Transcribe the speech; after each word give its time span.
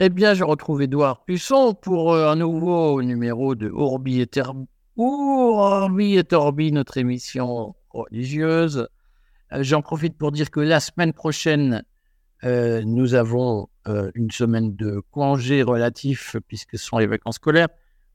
Eh 0.00 0.10
bien, 0.10 0.32
je 0.32 0.44
retrouve 0.44 0.80
Édouard 0.80 1.24
Pusson 1.24 1.74
pour 1.74 2.12
euh, 2.12 2.30
un 2.30 2.36
nouveau 2.36 3.02
numéro 3.02 3.56
de 3.56 3.68
Orbi 3.68 4.20
et 4.20 4.28
Terbi, 4.28 4.68
Orbi 4.96 6.70
notre 6.70 6.98
émission 6.98 7.74
religieuse. 7.90 8.86
Euh, 9.52 9.64
J'en 9.64 9.82
profite 9.82 10.16
pour 10.16 10.30
dire 10.30 10.52
que 10.52 10.60
la 10.60 10.78
semaine 10.78 11.12
prochaine, 11.12 11.82
euh, 12.44 12.80
nous 12.86 13.14
avons 13.14 13.68
une 14.14 14.30
semaine 14.30 14.76
de 14.76 15.02
congés 15.10 15.64
relatifs 15.64 16.36
puisque 16.46 16.78
ce 16.78 16.84
sont 16.84 16.98
les 16.98 17.08
vacances 17.08 17.36
scolaires. 17.36 17.68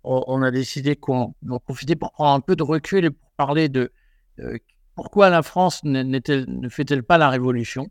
On, 0.06 0.42
a 0.42 0.52
décidé 0.52 0.96
qu'on 0.96 1.34
en 1.50 1.60
profiter 1.60 1.96
pour 1.98 2.14
prendre 2.14 2.32
un 2.32 2.40
peu 2.40 2.56
de 2.56 2.64
recul 2.64 3.06
et 3.06 3.10
pour 3.10 3.32
parler 3.36 3.68
de 3.70 3.92
pourquoi 4.96 5.30
la 5.30 5.42
France 5.42 5.84
ne 5.84 6.70
fait-elle 6.70 7.04
pas 7.04 7.18
la 7.18 7.30
révolution? 7.30 7.90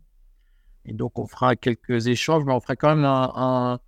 Et 0.85 0.93
donc, 0.93 1.17
on 1.19 1.25
fera 1.27 1.55
quelques 1.55 2.07
échanges, 2.07 2.43
mais 2.45 2.53
on 2.53 2.59
fera 2.59 2.75
quand 2.75 2.95
même 2.95 3.05
un, 3.05 3.31
un- 3.35 3.79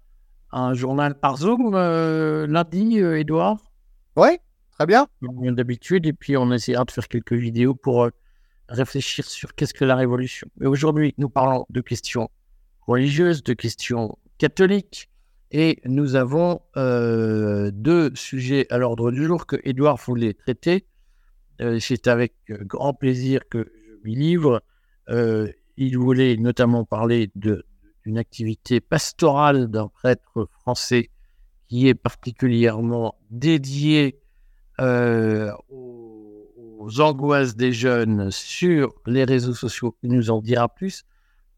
un 0.51 0.73
journal 0.73 1.19
par 1.19 1.37
Zoom 1.37 1.73
euh, 1.75 2.47
lundi, 2.47 3.01
euh, 3.01 3.19
Edouard, 3.19 3.57
Oui, 4.15 4.37
très 4.71 4.85
bien. 4.85 5.07
comme 5.21 5.53
d'habitude. 5.55 6.05
Et 6.05 6.13
puis, 6.13 6.37
on 6.37 6.51
essaiera 6.51 6.85
de 6.85 6.91
faire 6.91 7.07
quelques 7.09 7.33
vidéos 7.33 7.75
pour 7.75 8.05
euh, 8.05 8.09
réfléchir 8.69 9.25
sur 9.25 9.53
qu'est-ce 9.55 9.73
que 9.73 9.83
la 9.83 9.95
révolution. 9.97 10.47
Mais 10.57 10.67
aujourd'hui, 10.67 11.13
nous 11.17 11.27
parlons 11.29 11.65
de 11.69 11.81
questions 11.81 12.29
religieuses, 12.87 13.43
de 13.43 13.53
questions 13.53 14.17
catholiques. 14.37 15.09
Et 15.51 15.79
nous 15.85 16.15
avons 16.15 16.61
euh, 16.77 17.69
deux 17.73 18.11
sujets 18.15 18.65
à 18.71 18.77
l'ordre 18.77 19.11
du 19.11 19.25
jour 19.25 19.45
que 19.45 19.57
Edouard 19.63 19.97
voulait 19.97 20.33
traiter. 20.33 20.85
C'est 21.79 22.07
avec 22.07 22.33
grand 22.49 22.93
plaisir 22.93 23.41
que 23.49 23.71
je 23.87 24.03
m'y 24.03 24.15
livre. 24.15 24.61
Il 25.77 25.97
voulait 25.97 26.37
notamment 26.37 26.85
parler 26.85 27.29
d'une 27.35 28.17
activité 28.17 28.79
pastorale 28.79 29.67
d'un 29.67 29.87
prêtre 29.89 30.47
français 30.51 31.09
qui 31.67 31.87
est 31.87 31.95
particulièrement 31.95 33.15
dédié 33.29 34.19
euh, 34.79 35.51
aux, 35.69 37.01
angoisses 37.01 37.55
des 37.55 37.73
jeunes 37.73 38.29
sur 38.29 38.93
les 39.07 39.23
réseaux 39.23 39.55
sociaux. 39.55 39.95
Il 40.03 40.11
nous 40.11 40.29
en 40.29 40.39
dira 40.39 40.69
plus. 40.69 41.03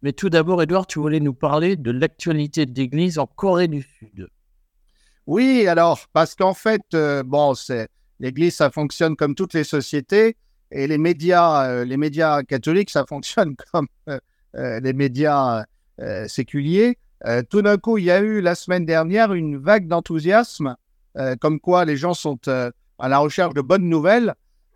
Mais 0.02 0.14
tout 0.14 0.30
d'abord, 0.30 0.62
Edouard, 0.62 0.88
tu 0.88 1.00
voulais 1.00 1.20
nous 1.20 1.34
parler 1.34 1.76
de 1.76 1.92
l'actualité 1.92 2.66
de 2.66 2.74
l'Église 2.74 3.20
en 3.20 3.28
Corée 3.28 3.68
du 3.68 3.82
Sud. 3.82 4.30
Oui, 5.26 5.68
alors, 5.68 6.00
parce 6.14 6.36
qu'en 6.36 6.54
fait, 6.54 6.82
euh, 6.94 7.24
l'Église, 8.20 8.56
ça 8.56 8.70
fonctionne 8.70 9.18
comme 9.18 9.36
toutes 9.36 9.54
les 9.54 9.66
sociétés, 9.66 10.38
et 10.72 10.88
les 10.88 10.98
médias, 10.98 11.66
euh, 11.70 11.86
les 11.86 11.98
médias 11.98 12.44
catholiques, 12.44 12.90
ça 12.90 13.06
fonctionne 13.08 13.56
comme 13.72 13.88
euh, 14.10 14.20
euh, 14.56 14.80
les 14.80 14.94
médias 14.94 15.66
séculiers. 16.28 17.00
Tout 17.50 17.64
d'un 17.64 17.78
coup, 17.78 17.98
il 17.98 18.04
y 18.04 18.12
a 18.12 18.20
eu 18.20 18.40
la 18.40 18.54
semaine 18.54 18.86
dernière 18.86 19.34
une 19.34 19.58
vague 19.58 19.88
d'enthousiasme, 19.88 20.76
comme 21.42 21.60
quoi 21.60 21.86
les 21.86 21.98
gens 21.98 22.14
sont 22.14 22.38
à 22.48 23.10
la 23.10 23.18
recherche 23.18 23.56
de 23.56 23.62
bonnes 23.62 23.90
nouvelles, 23.90 24.36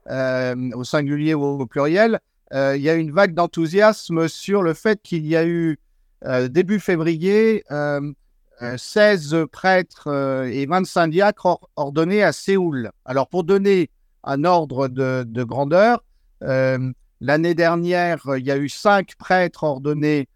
au 0.09 0.83
singulier 0.83 1.35
ou 1.35 1.43
au 1.43 1.65
pluriel. 1.67 2.19
Il 2.51 2.81
y 2.81 2.89
a 2.89 2.95
eu 2.95 2.99
une 2.99 3.11
vague 3.11 3.35
d'enthousiasme 3.35 4.27
sur 4.27 4.63
le 4.63 4.73
fait 4.73 4.99
qu'il 5.03 5.27
y 5.27 5.35
a 5.35 5.45
eu 5.45 5.77
début 6.49 6.79
février 6.79 7.63
euh, 7.69 8.11
euh, 8.63 8.75
16 8.77 9.45
prêtres 9.51 10.07
et 10.51 10.65
25 10.65 11.09
diacres 11.09 11.45
or- 11.45 11.69
ordonnés 11.75 12.23
à 12.23 12.31
Séoul. 12.31 12.89
Alors, 13.05 13.27
pour 13.27 13.43
donner 13.43 13.91
un 14.23 14.43
ordre 14.43 14.87
de, 14.87 15.23
de 15.27 15.43
grandeur, 15.43 16.03
euh, 16.43 16.91
l'année 17.19 17.53
dernière, 17.53 18.21
il 18.37 18.45
y 18.45 18.51
a 18.51 18.57
eu 18.57 18.69
5 18.69 19.15
prêtres 19.15 19.63
ordonnés 19.63 20.27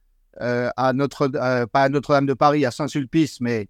euh, 0.41 0.69
à 0.77 0.93
Notre, 0.93 1.29
euh, 1.35 1.65
pas 1.65 1.83
à 1.83 1.89
Notre-Dame 1.89 2.25
de 2.25 2.33
Paris, 2.33 2.65
à 2.65 2.71
Saint-Sulpice, 2.71 3.41
mais 3.41 3.67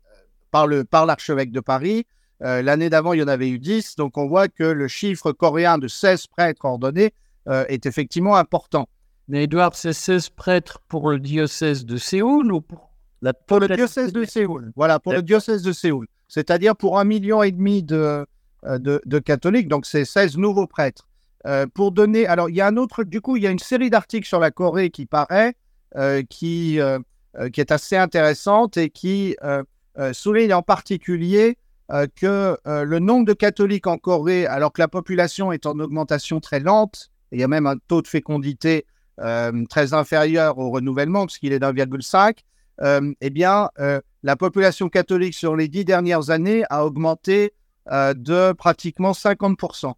par, 0.52 0.68
le, 0.68 0.84
par 0.84 1.06
l'archevêque 1.06 1.52
de 1.52 1.60
Paris. 1.60 2.06
L'année 2.42 2.90
d'avant, 2.90 3.14
il 3.14 3.22
y 3.22 3.24
en 3.24 3.30
avait 3.30 3.50
eu 3.50 3.60
10. 3.60 3.96
Donc, 3.96 4.18
on 4.18 4.28
voit 4.28 4.50
que 4.50 4.66
le 4.66 4.88
chiffre 4.90 5.32
coréen 5.32 5.78
de 5.78 5.88
16 5.88 6.28
prêtres 6.28 6.66
ordonnés 6.66 7.14
est 7.48 7.86
effectivement 7.86 8.36
important. 8.36 8.90
Mais 9.30 9.46
Edouard, 9.46 9.74
c'est 9.74 9.94
16 9.94 10.30
prêtres 10.30 10.80
pour 10.90 11.10
le 11.10 11.18
diocèse 11.18 11.86
de 11.86 11.96
Séoul 11.96 12.52
ou 12.52 12.62
pour 12.62 12.92
la 13.22 13.34
Pour 13.34 13.62
le 13.62 13.70
diocèse 13.70 14.12
de 14.12 14.26
Séoul. 14.26 14.74
Voilà, 14.76 15.00
pour 15.00 15.14
le 15.14 15.24
diocèse 15.24 15.64
de 15.64 15.72
Séoul. 15.72 16.08
C'est-à-dire 16.28 16.76
pour 16.76 17.00
un 17.00 17.06
million 17.06 17.42
et 17.42 17.52
demi 17.52 17.82
de, 17.82 18.28
de, 18.66 19.02
de 19.06 19.20
catholiques, 19.20 19.68
donc 19.68 19.86
c'est 19.86 20.06
16 20.06 20.38
nouveaux 20.38 20.68
prêtres. 20.68 21.08
Euh, 21.46 21.68
pour 21.72 21.92
donner, 21.92 22.26
alors 22.26 22.50
il 22.50 22.56
y 22.56 22.62
a 22.62 22.68
un 22.68 22.78
autre, 22.78 23.04
du 23.04 23.22
coup, 23.22 23.38
il 23.38 23.44
y 23.44 23.48
a 23.48 23.52
une 23.52 23.60
série 23.60 23.90
d'articles 23.90 24.28
sur 24.28 24.40
la 24.40 24.50
Corée 24.50 24.90
qui 24.90 25.06
paraît, 25.06 25.56
euh, 25.96 26.24
qui, 26.28 26.80
euh, 26.80 26.98
euh, 27.38 27.50
qui 27.50 27.62
est 27.62 27.72
assez 27.72 27.96
intéressante 27.96 28.78
et 28.78 28.90
qui 28.90 29.36
euh, 29.44 29.64
euh, 30.00 30.12
souligne 30.12 30.54
en 30.54 30.64
particulier 30.64 31.58
euh, 31.92 32.08
que 32.16 32.58
euh, 32.66 32.84
le 32.84 33.00
nombre 33.00 33.26
de 33.26 33.34
catholiques 33.34 33.86
en 33.86 34.00
Corée, 34.00 34.48
alors 34.48 34.74
que 34.74 34.82
la 34.82 34.88
population 34.88 35.52
est 35.52 35.68
en 35.68 35.80
augmentation 35.80 36.40
très 36.40 36.60
lente, 36.60 37.12
et 37.32 37.36
il 37.36 37.40
y 37.42 37.44
a 37.44 37.48
même 37.48 37.68
un 37.68 37.78
taux 37.88 38.02
de 38.02 38.08
fécondité 38.08 38.88
euh, 39.20 39.64
très 39.70 39.94
inférieur 39.94 40.58
au 40.58 40.72
renouvellement, 40.72 41.28
puisqu'il 41.28 41.54
est 41.54 41.60
d'1,5, 41.60 42.40
euh, 42.82 43.14
eh 43.22 43.30
bien, 43.30 43.70
euh, 43.80 44.02
la 44.24 44.36
population 44.36 44.90
catholique 44.90 45.36
sur 45.36 45.56
les 45.56 45.68
dix 45.68 45.86
dernières 45.86 46.32
années 46.32 46.64
a 46.72 46.86
augmenté 46.86 47.46
euh, 47.46 47.50
de 47.92 48.52
pratiquement 48.54 49.12
50%. 49.12 49.94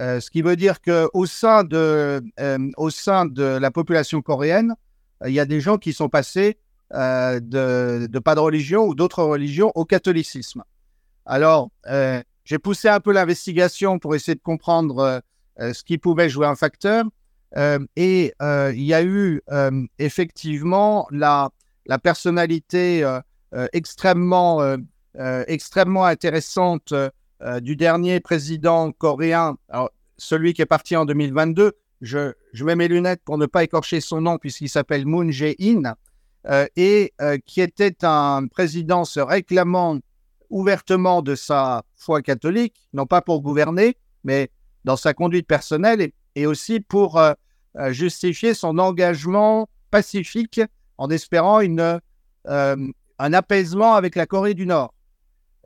Euh, 0.00 0.20
ce 0.20 0.30
qui 0.30 0.42
veut 0.42 0.56
dire 0.56 0.80
qu'au 0.80 1.26
sein, 1.26 1.64
de, 1.64 2.22
euh, 2.40 2.70
au 2.76 2.90
sein 2.90 3.26
de 3.26 3.42
la 3.42 3.70
population 3.70 4.22
coréenne, 4.22 4.74
euh, 5.22 5.28
il 5.28 5.34
y 5.34 5.40
a 5.40 5.44
des 5.44 5.60
gens 5.60 5.76
qui 5.76 5.92
sont 5.92 6.08
passés 6.08 6.58
euh, 6.94 7.40
de, 7.40 8.18
pas 8.18 8.34
de 8.34 8.40
religion 8.40 8.86
ou 8.86 8.94
d'autres 8.94 9.22
religions 9.22 9.70
au 9.74 9.84
catholicisme. 9.84 10.62
Alors, 11.26 11.70
euh, 11.86 12.22
j'ai 12.44 12.58
poussé 12.58 12.88
un 12.88 13.00
peu 13.00 13.12
l'investigation 13.12 13.98
pour 13.98 14.14
essayer 14.14 14.34
de 14.34 14.40
comprendre 14.40 14.98
euh, 14.98 15.20
euh, 15.60 15.72
ce 15.72 15.84
qui 15.84 15.98
pouvait 15.98 16.28
jouer 16.28 16.46
un 16.46 16.56
facteur. 16.56 17.04
Euh, 17.56 17.78
et 17.96 18.32
euh, 18.40 18.72
il 18.74 18.82
y 18.82 18.94
a 18.94 19.02
eu 19.02 19.42
euh, 19.50 19.86
effectivement 19.98 21.06
la, 21.10 21.50
la 21.84 21.98
personnalité 21.98 23.04
euh, 23.04 23.20
euh, 23.54 23.66
extrêmement, 23.74 24.62
euh, 24.62 24.78
euh, 24.78 24.78
extrêmement 25.46 26.04
intéressante 26.04 26.92
euh, 26.92 27.10
euh, 27.42 27.60
du 27.60 27.74
dernier 27.74 28.20
président 28.20 28.92
coréen, 28.92 29.56
celui 30.16 30.54
qui 30.54 30.62
est 30.62 30.66
parti 30.66 30.96
en 30.96 31.04
2022. 31.04 31.72
Je, 32.00 32.34
mets 32.62 32.76
mes 32.76 32.88
lunettes 32.88 33.22
pour 33.24 33.36
ne 33.36 33.46
pas 33.46 33.64
écorcher 33.64 34.00
son 34.00 34.20
nom 34.20 34.38
puisqu'il 34.38 34.68
s'appelle 34.68 35.06
Moon 35.06 35.30
Jae-in 35.30 35.94
euh, 36.46 36.66
et 36.76 37.12
euh, 37.20 37.38
qui 37.44 37.60
était 37.60 38.04
un 38.04 38.46
président 38.48 39.04
se 39.04 39.20
réclamant 39.20 39.98
ouvertement 40.50 41.22
de 41.22 41.34
sa 41.34 41.82
foi 41.96 42.22
catholique, 42.22 42.88
non 42.92 43.06
pas 43.06 43.22
pour 43.22 43.40
gouverner, 43.42 43.96
mais 44.22 44.50
dans 44.84 44.96
sa 44.96 45.14
conduite 45.14 45.46
personnelle 45.46 46.10
et, 46.34 46.46
aussi 46.46 46.80
pour 46.80 47.18
euh, 47.18 47.32
euh, 47.76 47.92
justifier 47.92 48.54
son 48.54 48.78
engagement 48.78 49.68
pacifique 49.90 50.60
en 50.98 51.10
espérant 51.10 51.60
une, 51.60 52.00
euh, 52.48 52.76
un 53.18 53.32
apaisement 53.32 53.94
avec 53.94 54.14
la 54.14 54.26
Corée 54.26 54.54
du 54.54 54.66
Nord. 54.66 54.94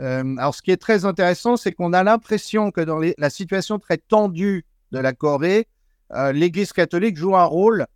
Euh, 0.01 0.37
alors, 0.37 0.55
ce 0.55 0.63
qui 0.63 0.71
est 0.71 0.77
très 0.77 1.05
intéressant, 1.05 1.57
c'est 1.57 1.73
qu'on 1.73 1.93
a 1.93 2.03
l'impression 2.03 2.71
que 2.71 2.81
dans 2.81 3.01
la 3.17 3.31
situation 3.31 3.79
très 3.79 3.97
tendue 3.97 4.65
de 4.93 4.99
la 4.99 5.13
Corée, 5.13 5.69
euh, 6.13 6.33
l'Église 6.33 6.73
catholique 6.73 7.17
joue 7.17 7.37
un 7.37 7.45
rôle 7.45 7.87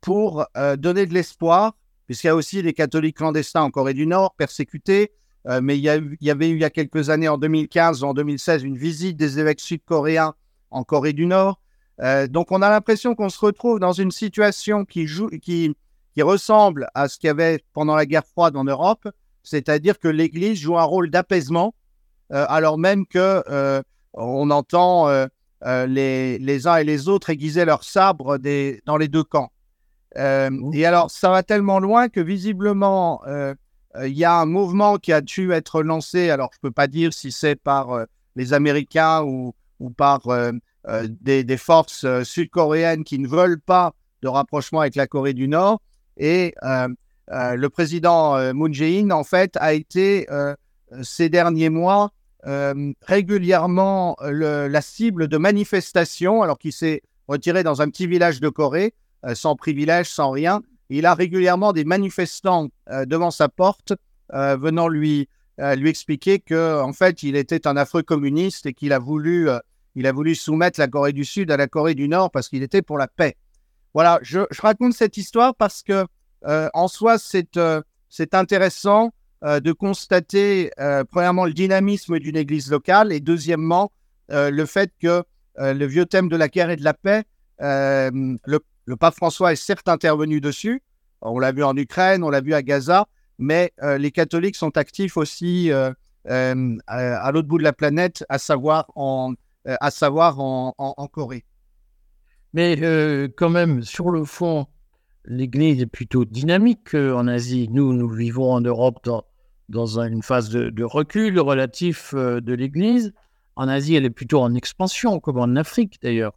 pour 0.00 0.46
euh, 0.56 0.76
donner 0.76 1.06
de 1.06 1.14
l'espoir, 1.14 1.74
puisqu'il 2.06 2.28
y 2.28 2.30
a 2.30 2.36
aussi 2.36 2.62
des 2.62 2.72
catholiques 2.72 3.16
clandestins 3.16 3.62
en 3.62 3.70
Corée 3.70 3.94
du 3.94 4.06
Nord, 4.06 4.34
persécutés. 4.34 5.12
Mais 5.62 5.78
il 5.78 5.84
y, 5.84 5.88
avait 5.88 6.50
eu 6.50 6.54
il 6.54 6.60
y 6.60 6.64
a 6.64 6.70
quelques 6.70 7.08
années, 7.08 7.28
en 7.28 7.38
2015 7.38 8.02
ou 8.02 8.06
en 8.06 8.14
2016, 8.14 8.64
une 8.64 8.76
visite 8.76 9.16
des 9.16 9.38
évêques 9.38 9.60
sud-coréens 9.60 10.34
en 10.72 10.82
Corée 10.82 11.12
du 11.12 11.24
Nord. 11.24 11.60
Donc, 12.30 12.50
on 12.50 12.62
a 12.62 12.68
l'impression 12.68 13.14
qu'on 13.14 13.28
se 13.28 13.38
retrouve 13.38 13.78
dans 13.78 13.92
une 13.92 14.10
situation 14.10 14.84
qui, 14.84 15.06
joue, 15.06 15.28
qui 15.28 15.76
ressemble 16.18 16.88
à 16.96 17.06
ce 17.06 17.16
qu'il 17.16 17.28
y 17.28 17.30
avait 17.30 17.62
pendant 17.74 17.94
la 17.94 18.06
guerre 18.06 18.26
froide 18.26 18.56
en 18.56 18.64
Europe, 18.64 19.08
c'est-à-dire 19.46 20.00
que 20.00 20.08
l'Église 20.08 20.58
joue 20.58 20.76
un 20.76 20.82
rôle 20.82 21.08
d'apaisement, 21.08 21.72
euh, 22.32 22.44
alors 22.48 22.78
même 22.78 23.06
que 23.06 23.44
euh, 23.48 23.80
on 24.12 24.50
entend 24.50 25.08
euh, 25.08 25.26
les, 25.86 26.38
les 26.38 26.66
uns 26.66 26.78
et 26.78 26.84
les 26.84 27.08
autres 27.08 27.30
aiguiser 27.30 27.64
leurs 27.64 27.84
sabres 27.84 28.38
des, 28.38 28.82
dans 28.86 28.96
les 28.96 29.06
deux 29.06 29.22
camps. 29.22 29.52
Euh, 30.16 30.50
et 30.72 30.84
alors, 30.84 31.12
ça 31.12 31.30
va 31.30 31.44
tellement 31.44 31.78
loin 31.78 32.08
que 32.08 32.20
visiblement, 32.20 33.22
il 34.02 34.18
y 34.18 34.24
a 34.24 34.34
un 34.34 34.46
mouvement 34.46 34.98
qui 34.98 35.12
a 35.12 35.20
dû 35.20 35.52
être 35.52 35.82
lancé. 35.82 36.30
Alors, 36.30 36.50
je 36.52 36.58
ne 36.58 36.68
peux 36.68 36.74
pas 36.74 36.88
dire 36.88 37.12
si 37.12 37.30
c'est 37.30 37.54
par 37.54 38.04
les 38.34 38.52
Américains 38.52 39.22
ou, 39.22 39.54
ou 39.78 39.90
par 39.90 40.22
des, 41.20 41.44
des 41.44 41.56
forces 41.56 42.04
sud-coréennes 42.24 43.04
qui 43.04 43.18
ne 43.20 43.28
veulent 43.28 43.60
pas 43.60 43.92
de 44.22 44.28
rapprochement 44.28 44.80
avec 44.80 44.96
la 44.96 45.06
Corée 45.06 45.34
du 45.34 45.46
Nord. 45.46 45.80
Et 46.16 46.54
le 47.28 47.66
président 47.68 48.36
euh, 48.36 48.52
Moon 48.52 48.72
Jae-in, 48.72 49.10
en 49.10 49.24
fait, 49.24 49.56
a 49.56 49.72
été 49.72 50.26
euh, 50.30 50.54
ces 51.02 51.28
derniers 51.28 51.70
mois 51.70 52.12
euh, 52.46 52.92
régulièrement 53.02 54.16
la 54.20 54.80
cible 54.80 55.26
de 55.26 55.36
manifestations, 55.36 56.42
alors 56.42 56.58
qu'il 56.58 56.72
s'est 56.72 57.02
retiré 57.26 57.64
dans 57.64 57.82
un 57.82 57.90
petit 57.90 58.06
village 58.06 58.40
de 58.40 58.48
Corée, 58.48 58.94
euh, 59.24 59.34
sans 59.34 59.56
privilège, 59.56 60.08
sans 60.08 60.30
rien. 60.30 60.62
Il 60.88 61.06
a 61.06 61.14
régulièrement 61.14 61.72
des 61.72 61.84
manifestants 61.84 62.68
euh, 62.90 63.04
devant 63.04 63.32
sa 63.32 63.48
porte 63.48 63.94
venant 64.28 64.88
lui, 64.88 65.28
lui 65.76 65.88
expliquer 65.88 66.40
que 66.40 66.82
en 66.82 66.92
fait, 66.92 67.22
il 67.22 67.36
était 67.36 67.68
un 67.68 67.76
affreux 67.76 68.02
communiste 68.02 68.66
et 68.66 68.74
qu'il 68.74 68.92
a 68.92 68.98
voulu, 68.98 69.48
a 69.48 69.62
voulu 70.12 70.34
soumettre 70.34 70.80
la 70.80 70.88
Corée 70.88 71.12
du 71.12 71.24
Sud 71.24 71.52
à 71.52 71.56
la 71.56 71.68
Corée 71.68 71.94
du 71.94 72.08
Nord 72.08 72.32
parce 72.32 72.48
qu'il 72.48 72.64
était 72.64 72.82
pour 72.82 72.98
la 72.98 73.06
paix. 73.06 73.36
Voilà, 73.94 74.18
je 74.22 74.40
raconte 74.58 74.94
cette 74.94 75.16
histoire 75.16 75.54
parce 75.54 75.84
que 75.84 76.06
en 76.46 76.88
soi, 76.88 77.18
c'est 77.18 77.58
c'est 78.08 78.34
intéressant 78.34 79.12
de 79.42 79.72
constater, 79.72 80.70
premièrement, 81.10 81.44
le 81.44 81.52
dynamisme 81.52 82.18
d'une 82.18 82.36
église 82.36 82.70
locale 82.70 83.12
et 83.12 83.20
deuxièmement, 83.20 83.92
le 84.28 84.64
fait 84.64 84.92
que 85.00 85.24
le 85.56 85.84
vieux 85.86 86.06
thème 86.06 86.28
de 86.28 86.36
la 86.36 86.48
guerre 86.48 86.70
et 86.70 86.76
de 86.76 86.84
la 86.84 86.94
paix, 86.94 87.24
le, 87.58 88.94
pape 88.98 89.14
François 89.14 89.52
est 89.52 89.56
certes 89.56 89.88
intervenu 89.88 90.40
dessus, 90.40 90.82
on 91.20 91.38
l'a 91.38 91.52
vu 91.52 91.64
en 91.64 91.76
Ukraine, 91.76 92.22
on 92.22 92.30
l'a 92.30 92.40
vu 92.40 92.54
à 92.54 92.62
Gaza, 92.62 93.06
mais 93.38 93.72
les 93.98 94.10
catholiques 94.10 94.56
sont 94.56 94.76
actifs 94.76 95.16
aussi 95.16 95.70
à, 95.72 97.30
l'autre 97.32 97.48
bout 97.48 97.58
de 97.58 97.64
la 97.64 97.72
planète, 97.72 98.24
à 98.28 98.38
savoir 98.38 98.86
en, 98.94 99.34
à 99.66 99.90
savoir 99.90 100.38
en 100.38 101.08
Corée. 101.12 101.44
Mais 102.56 102.76
quand 103.36 103.50
même, 103.50 103.82
sur 103.82 104.10
le 104.10 104.24
fond, 104.24 104.66
l'Église 105.26 105.82
est 105.82 105.86
plutôt 105.86 106.24
dynamique 106.24 106.94
en 106.94 107.28
Asie. 107.28 107.68
Nous, 107.70 107.92
nous 107.92 108.08
vivons 108.08 108.52
en 108.52 108.60
Europe 108.60 109.06
dans, 109.68 109.98
une 110.00 110.22
phase 110.22 110.50
de, 110.50 110.84
recul 110.84 111.38
relatif 111.38 112.14
euh, 112.14 112.40
de 112.40 112.54
l'Église. 112.54 113.12
En 113.56 113.68
Asie, 113.68 113.96
elle 113.96 114.04
est 114.04 114.10
plutôt 114.10 114.40
en 114.40 114.54
expansion, 114.54 115.18
comme 115.20 115.38
en 115.38 115.56
Afrique 115.56 115.98
d'ailleurs. 116.02 116.34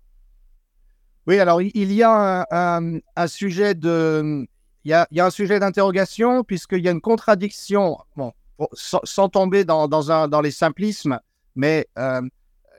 Oui, 1.27 1.37
alors 1.37 1.61
il 1.61 1.93
y 1.93 2.01
a 2.01 2.47
un, 2.49 3.27
sujet 3.27 3.75
de, 3.75 4.47
il 4.83 4.89
y 4.89 4.93
a, 4.93 5.25
un 5.25 5.29
sujet 5.29 5.59
d'interrogation 5.59 6.43
puisqu'il 6.43 6.79
y 6.79 6.87
a 6.87 6.91
une 6.91 7.01
contradiction, 7.01 7.97
bon, 8.15 8.33
sans, 8.73 9.29
tomber 9.29 9.63
dans, 9.63 10.41
les 10.41 10.51
simplismes, 10.51 11.19
mais 11.55 11.87
euh, 11.99 12.21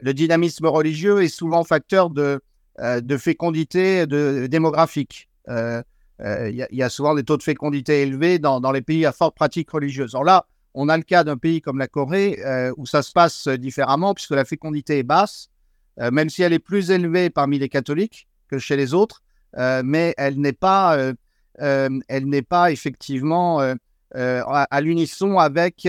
le 0.00 0.14
dynamisme 0.14 0.66
religieux 0.66 1.22
est 1.22 1.28
souvent 1.28 1.62
facteur 1.62 2.10
de, 2.10 2.40
euh, 2.80 3.18
fécondité 3.18 4.06
démographique. 4.06 5.28
Euh, 5.48 5.82
il 6.22 6.66
y, 6.70 6.82
a 6.82 6.88
souvent 6.88 7.14
des 7.14 7.24
taux 7.24 7.36
de 7.36 7.42
fécondité 7.42 8.02
élevés 8.02 8.38
dans, 8.38 8.72
les 8.72 8.82
pays 8.82 9.06
à 9.06 9.12
forte 9.12 9.34
pratique 9.34 9.70
religieuse. 9.70 10.14
Alors 10.14 10.24
là, 10.24 10.46
on 10.74 10.88
a 10.88 10.96
le 10.96 11.02
cas 11.02 11.24
d'un 11.24 11.36
pays 11.36 11.60
comme 11.60 11.78
la 11.78 11.88
Corée 11.88 12.38
euh, 12.44 12.72
où 12.76 12.86
ça 12.86 13.02
se 13.02 13.12
passe 13.12 13.48
différemment 13.48 14.14
puisque 14.14 14.32
la 14.32 14.44
fécondité 14.44 14.98
est 14.98 15.02
basse, 15.02 15.48
euh, 16.00 16.10
même 16.10 16.30
si 16.30 16.42
elle 16.42 16.52
est 16.52 16.58
plus 16.58 16.90
élevée 16.90 17.30
parmi 17.30 17.58
les 17.58 17.68
catholiques 17.68 18.28
que 18.48 18.58
chez 18.58 18.76
les 18.76 18.94
autres, 18.94 19.22
mais 19.56 20.14
elle 20.16 20.38
n'est 20.40 20.52
pas, 20.52 21.12
elle 21.58 22.26
n'est 22.26 22.42
pas 22.42 22.70
effectivement 22.70 23.60
à, 24.14 24.80
l'unisson 24.80 25.38
avec 25.38 25.88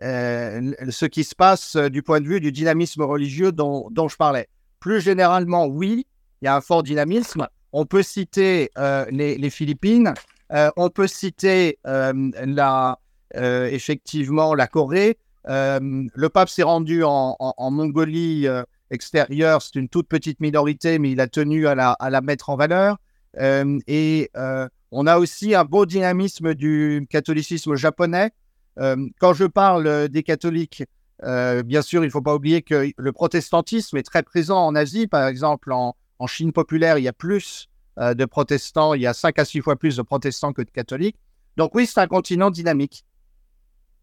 ce 0.00 1.04
qui 1.06 1.24
se 1.24 1.34
passe 1.34 1.76
du 1.76 2.02
point 2.02 2.20
de 2.20 2.26
vue 2.26 2.40
du 2.40 2.52
dynamisme 2.52 3.02
religieux 3.02 3.52
dont 3.52 4.08
je 4.08 4.16
parlais. 4.16 4.48
Plus 4.80 5.00
généralement, 5.00 5.66
oui, 5.66 6.06
il 6.40 6.46
y 6.46 6.48
a 6.48 6.56
un 6.56 6.60
fort 6.60 6.82
dynamisme, 6.82 7.46
on 7.72 7.86
peut 7.86 8.02
citer 8.02 8.70
euh, 8.78 9.06
les, 9.10 9.50
Philippines, 9.50 10.12
euh, 10.52 10.70
on 10.76 10.90
peut 10.90 11.06
citer 11.06 11.78
euh, 11.86 12.30
la, 12.44 12.98
effectivement 13.34 14.54
la 14.54 14.66
Corée. 14.66 15.16
le 15.46 16.28
pape 16.28 16.48
s'est 16.48 16.62
rendu 16.62 17.02
en, 17.04 17.70
Mongolie 17.70 18.46
extérieure, 18.90 19.62
c'est 19.62 19.76
une 19.76 19.88
toute 19.88 20.08
petite 20.08 20.40
minorité, 20.40 20.98
mais 20.98 21.12
il 21.12 21.20
a 21.20 21.28
tenu 21.28 21.66
à 21.66 21.74
la, 21.74 21.92
à 21.92 22.10
la 22.10 22.20
mettre 22.20 22.50
en 22.50 22.56
valeur. 22.56 22.98
et 23.38 24.30
on 24.94 25.06
a 25.06 25.18
aussi 25.18 25.54
un 25.54 25.64
beau 25.64 25.86
dynamisme 25.86 26.54
du 26.54 27.06
catholicisme 27.08 27.74
japonais. 27.74 28.32
quand 28.76 29.32
je 29.32 29.46
parle 29.46 30.10
des 30.10 30.22
catholiques, 30.22 30.84
bien 31.22 31.80
sûr, 31.80 32.04
il 32.04 32.08
ne 32.08 32.12
faut 32.12 32.20
pas 32.20 32.34
oublier 32.34 32.60
que 32.60 32.92
le 32.94 33.12
protestantisme 33.12 33.96
est 33.96 34.02
très 34.02 34.22
présent 34.22 34.58
en 34.58 34.74
Asie, 34.74 35.06
par 35.06 35.26
exemple 35.26 35.72
en, 35.72 35.96
en 36.22 36.28
Chine 36.28 36.52
populaire, 36.52 36.98
il 36.98 37.02
y 37.02 37.08
a 37.08 37.12
plus 37.12 37.68
euh, 37.98 38.14
de 38.14 38.24
protestants, 38.24 38.94
il 38.94 39.02
y 39.02 39.08
a 39.08 39.12
5 39.12 39.40
à 39.40 39.44
6 39.44 39.60
fois 39.60 39.74
plus 39.74 39.96
de 39.96 40.02
protestants 40.02 40.52
que 40.52 40.62
de 40.62 40.70
catholiques. 40.70 41.16
Donc 41.56 41.74
oui, 41.74 41.84
c'est 41.84 41.98
un 41.98 42.06
continent 42.06 42.50
dynamique. 42.50 43.04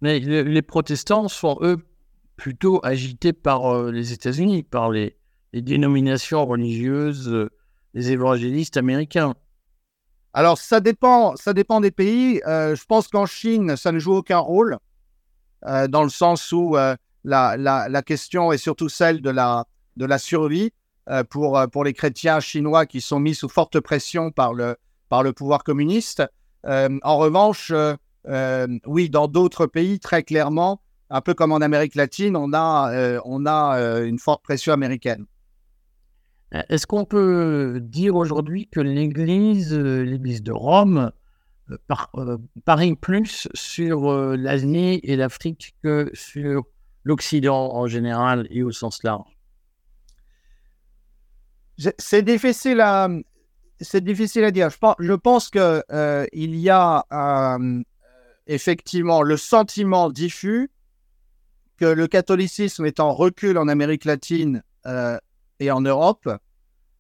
Mais 0.02 0.20
les 0.20 0.62
protestants 0.62 1.30
sont, 1.30 1.58
eux, 1.62 1.78
plutôt 2.36 2.82
agités 2.84 3.32
par 3.32 3.74
euh, 3.74 3.92
les 3.92 4.12
États-Unis, 4.12 4.64
par 4.64 4.90
les, 4.90 5.16
dénominations 5.54 6.46
religieuses 6.46 7.30
euh, 7.30 7.50
des 7.94 8.12
évangélistes 8.12 8.76
américains. 8.76 9.34
Alors, 10.34 10.58
ça 10.58 10.82
dépend, 10.82 11.38
ça 11.38 11.54
dépend 11.54 11.80
des 11.80 11.92
pays. 11.92 12.42
je 12.46 12.86
pense 12.86 13.08
qu'en 13.08 13.26
Chine, 13.26 13.78
ça 13.78 13.92
ne 13.92 13.98
joue 13.98 14.14
aucun 14.14 14.38
rôle, 14.38 14.78
dans 15.66 16.04
le 16.04 16.10
sens 16.10 16.52
où 16.52 16.76
la, 16.76 17.58
la, 17.58 18.02
question 18.04 18.52
est 18.52 18.60
surtout 18.60 18.90
celle 18.90 19.22
de 19.22 19.32
la, 19.32 19.66
de 19.98 20.06
la 20.06 20.20
survie. 20.20 20.72
Euh, 21.10 21.24
pour, 21.24 21.58
euh, 21.58 21.66
pour 21.66 21.84
les 21.84 21.94
chrétiens 21.94 22.40
chinois 22.40 22.86
qui 22.86 23.02
sont 23.02 23.20
mis 23.20 23.34
sous 23.34 23.50
forte 23.50 23.80
pression 23.80 24.30
par 24.30 24.54
le, 24.54 24.76
par 25.10 25.24
le 25.24 25.34
pouvoir 25.34 25.64
communiste. 25.64 26.22
Euh, 26.68 27.00
en 27.02 27.18
revanche, 27.18 27.74
oui, 28.86 29.10
dans 29.10 29.28
d'autres 29.28 29.66
pays, 29.66 30.00
très 30.00 30.22
clairement, 30.22 30.82
un 31.10 31.22
peu 31.22 31.34
comme 31.34 31.52
en 31.52 31.58
Amérique 31.58 31.96
latine, 31.96 32.36
on 32.36 32.54
a, 32.54 33.20
on 33.26 33.48
a 33.48 34.02
une 34.02 34.20
forte 34.20 34.44
pression 34.44 34.72
américaine. 34.72 35.26
Est-ce 36.52 36.86
qu'on 36.86 37.06
peut 37.06 37.80
dire 37.82 38.16
aujourd'hui 38.16 38.68
que 38.68 38.80
l'Église, 38.82 39.74
l'Église 39.74 40.44
de 40.44 40.52
Rome, 40.52 41.12
parie 42.66 42.96
plus 42.96 43.48
sur 43.56 44.14
l'Asie 44.36 45.00
et 45.02 45.16
l'Afrique 45.16 45.74
que 45.82 46.12
sur 46.14 46.66
l'Occident 47.04 47.74
en 47.74 47.88
général 47.88 48.46
et 48.52 48.62
au 48.62 48.72
sens 48.72 49.02
large? 49.02 49.39
C'est 51.98 52.24
difficile 52.24 52.82
à, 52.82 53.08
dire. 54.52 54.70
Je 54.70 54.78
pense, 54.78 54.96
je 55.00 55.14
pense 55.14 55.50
que 55.50 55.84
euh, 55.92 56.26
il 56.34 56.56
y 56.56 56.70
a 56.70 57.06
euh, 57.12 57.82
effectivement 58.48 59.22
le 59.22 59.38
sentiment 59.38 60.10
diffus 60.10 60.70
que 61.78 61.86
le 61.86 62.08
catholicisme 62.08 62.86
est 62.86 63.00
en 63.00 63.14
recul 63.14 63.58
en 63.58 63.68
Amérique 63.70 64.06
latine 64.06 64.64
euh, 64.86 65.18
et 65.60 65.72
en 65.72 65.82
Europe, 65.82 66.30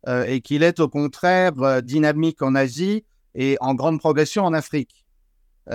et 0.07 0.39
qu'il 0.39 0.63
est 0.63 0.79
au 0.79 0.87
contraire 0.87 1.83
dynamique 1.83 2.41
en 2.41 2.55
Asie 2.55 3.03
et 3.35 3.57
en 3.59 3.75
grande 3.75 3.99
progression 3.99 4.45
en 4.45 4.53
Afrique. 4.53 5.05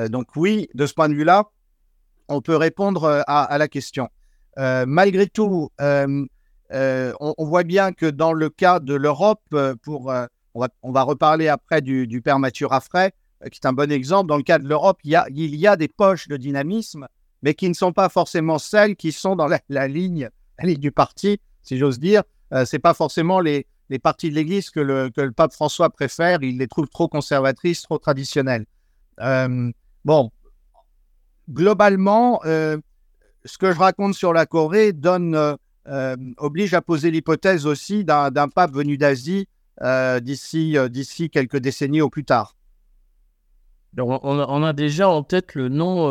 donc 0.08 0.34
oui, 0.34 0.68
de 0.72 0.86
ce 0.86 0.94
point 0.94 1.10
de 1.10 1.14
vue-là, 1.14 1.50
on 2.28 2.40
peut 2.40 2.56
répondre 2.56 3.22
à 3.26 3.58
la 3.58 3.68
question. 3.68 4.08
malgré 4.56 5.26
tout, 5.26 5.70
euh, 6.74 7.12
on, 7.20 7.44
voit 7.44 7.62
bien 7.62 7.92
que 7.92 8.06
dans 8.06 8.32
le 8.32 8.50
cas 8.50 8.80
de 8.80 8.94
l'Europe, 8.94 9.42
euh, 9.52 9.76
pour, 9.80 10.10
euh, 10.10 10.26
on, 10.54 10.92
va, 10.92 11.02
reparler 11.02 11.46
après 11.46 11.80
du, 11.80 12.20
père 12.20 12.40
Mathieu 12.40 12.66
Raffray, 12.66 13.12
qui 13.52 13.60
est 13.62 13.66
un 13.66 13.72
bon 13.72 13.92
exemple. 13.92 14.28
Dans 14.28 14.36
le 14.36 14.42
cas 14.42 14.58
de 14.58 14.66
l'Europe, 14.66 14.98
il, 15.04 15.12
y 15.12 15.66
a, 15.66 15.76
des 15.76 15.88
poches 15.88 16.26
de 16.26 16.36
dynamisme, 16.36 17.06
mais 17.42 17.54
qui 17.54 17.68
ne 17.68 17.74
sont 17.74 17.92
pas 17.92 18.08
forcément 18.08 18.58
celles 18.58 18.96
qui 18.96 19.12
sont 19.12 19.36
dans 19.36 19.46
la, 19.46 19.88
ligne, 19.88 20.30
du 20.62 20.90
parti, 20.90 21.40
si 21.62 21.78
j'ose 21.78 22.00
dire. 22.00 22.22
Ce 22.52 22.64
c'est 22.64 22.78
pas 22.78 22.94
forcément 22.94 23.40
les, 23.40 23.66
partis 24.02 24.30
de 24.30 24.34
l'Église 24.34 24.70
que 24.70 24.80
le, 24.80 25.10
pape 25.30 25.52
François 25.52 25.90
préfère. 25.90 26.42
Il 26.42 26.58
les 26.58 26.66
trouve 26.66 26.88
trop 26.88 27.06
conservatrices, 27.06 27.82
trop 27.82 27.98
traditionnelles. 27.98 28.66
bon, 30.04 30.30
globalement, 31.48 32.40
ce 32.42 33.58
que 33.58 33.72
je 33.72 33.78
raconte 33.78 34.14
sur 34.14 34.32
la 34.32 34.46
Corée 34.46 34.92
donne 34.92 35.56
euh, 35.86 36.16
oblige 36.38 36.72
à 36.72 36.80
poser 36.80 37.10
l'hypothèse 37.10 37.66
aussi 37.66 38.04
d'un 38.04 38.48
pape 38.48 38.72
venu 38.72 38.96
d'Asie 38.96 39.48
euh, 39.82 40.18
d'ici 40.18 40.78
euh, 40.78 40.88
d'ici 40.88 41.28
quelques 41.28 41.58
décennies 41.58 42.00
au 42.00 42.08
plus 42.08 42.24
tard. 42.24 42.56
on, 43.98 44.18
on, 44.22 44.62
a 44.62 44.72
déjà 44.72 45.10
en 45.10 45.22
tête 45.22 45.54
le 45.54 45.68
nom 45.68 46.08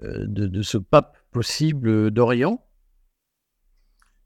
de, 0.00 0.62
ce 0.62 0.78
pape 0.78 1.16
possible 1.32 2.12
d'Orient 2.12 2.64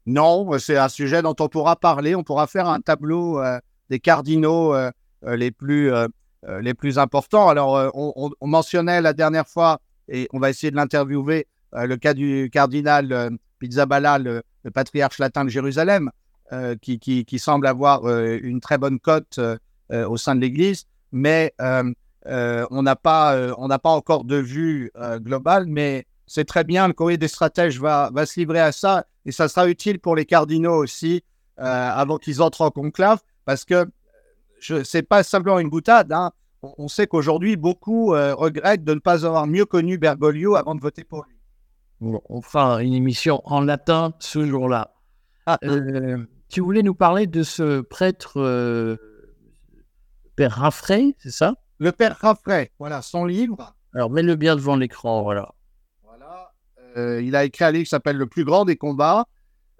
Non, 0.05 0.59
c'est 0.59 0.77
un 0.77 0.89
sujet 0.89 1.23
dont 1.23 1.35
on 1.39 1.49
pourra 1.49 1.75
parler. 1.75 2.13
On 2.13 2.23
pourra 2.23 2.45
faire 2.45 2.67
un 2.67 2.79
tableau 2.79 3.41
des 3.89 3.99
cardinaux 3.99 4.75
les, 5.25 5.51
plus, 5.51 5.91
les 6.61 6.73
plus 6.75 6.99
importants. 6.99 7.49
Alors, 7.49 7.91
on, 7.95 8.31
on, 8.39 8.47
mentionnait 8.47 9.01
la 9.01 9.13
dernière 9.13 9.47
fois, 9.47 9.79
et 10.09 10.27
on 10.31 10.39
va 10.39 10.49
essayer 10.51 10.69
de 10.69 10.75
l'interviewer, 10.75 11.47
le 11.73 11.95
cas 11.95 12.13
du 12.13 12.49
cardinal 12.51 13.37
Pizzaballa, 13.59 14.17
le, 14.19 14.43
le 14.63 14.71
patriarche 14.71 15.19
latin 15.19 15.45
de 15.45 15.49
Jérusalem, 15.49 16.11
euh, 16.53 16.75
qui, 16.81 17.39
semble 17.39 17.67
avoir 17.67 18.05
euh, 18.05 18.39
une 18.41 18.61
très 18.61 18.77
bonne 18.77 19.01
cote 19.01 19.37
euh, 19.37 19.57
au 20.07 20.15
sein 20.15 20.33
de 20.33 20.39
l'Église, 20.39 20.85
mais 21.11 21.53
on 21.59 22.81
n'a 22.81 22.95
pas, 22.95 23.35
pas 23.83 23.89
encore 23.89 24.23
de 24.23 24.37
vue 24.37 24.91
globale, 25.17 25.65
mais 25.67 26.05
c'est 26.25 26.45
très 26.45 26.63
bien, 26.63 26.87
le 26.87 26.93
courrier 26.93 27.17
des 27.17 27.27
stratèges 27.27 27.81
va, 27.81 28.11
va 28.13 28.25
se 28.25 28.39
livrer 28.39 28.61
à 28.61 28.71
ça, 28.71 29.05
et 29.25 29.33
ça 29.33 29.49
sera 29.49 29.67
utile 29.67 29.99
pour 29.99 30.15
les 30.15 30.25
cardinaux 30.25 30.75
aussi, 30.75 31.23
avant 31.57 32.17
qu'ils 32.17 32.41
entrent 32.41 32.61
en 32.61 32.71
conclave, 32.71 33.19
parce 33.43 33.65
que 33.65 33.85
ce 34.61 34.97
n'est 34.97 35.03
pas 35.03 35.23
simplement 35.23 35.59
une 35.59 35.69
boutade, 35.69 36.11
hein. 36.13 36.31
on 36.61 36.87
sait 36.87 37.07
qu'aujourd'hui, 37.07 37.57
beaucoup 37.57 38.09
regrettent 38.09 38.85
de 38.85 38.93
ne 38.93 38.99
pas 38.99 39.25
avoir 39.25 39.47
mieux 39.47 39.65
connu 39.65 39.97
Bergoglio 39.97 40.55
avant 40.55 40.75
de 40.75 40.81
voter 40.81 41.03
pour 41.03 41.25
lui. 41.25 41.36
On 42.01 42.41
fera 42.41 42.83
une 42.83 42.93
émission 42.93 43.41
en 43.45 43.61
latin 43.61 44.13
ce 44.19 44.45
jour-là. 44.45 44.93
Ah, 45.45 45.57
tu 46.49 46.61
voulais 46.61 46.83
nous 46.83 46.95
parler 46.95 47.27
de 47.27 47.43
ce 47.43 47.81
prêtre 47.81 48.97
Père 50.35 50.51
Raffray, 50.51 51.15
c'est 51.19 51.31
ça? 51.31 51.55
Le 51.79 51.91
Père 51.91 52.17
Raffray, 52.17 52.71
voilà, 52.79 53.01
son 53.01 53.25
livre. 53.25 53.75
Alors, 53.93 54.09
mets-le 54.09 54.35
bien 54.35 54.55
devant 54.55 54.75
l'écran, 54.75 55.23
voilà. 55.23 55.53
Voilà. 56.03 56.53
il 57.21 57.35
a 57.35 57.43
écrit 57.43 57.65
un 57.65 57.71
livre 57.71 57.83
qui 57.83 57.89
s'appelle 57.89 58.17
Le 58.17 58.27
plus 58.27 58.45
grand 58.45 58.65
des 58.65 58.77
combats. 58.77 59.25